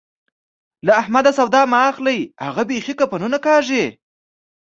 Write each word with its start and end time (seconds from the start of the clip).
له 0.85 0.91
احمده 1.01 1.31
سودا 1.39 1.61
مه 1.71 1.79
اخلئ؛ 1.89 2.19
هغه 2.45 2.61
بېخي 2.69 2.93
کفنونه 2.99 3.37
کاږي. 3.45 3.85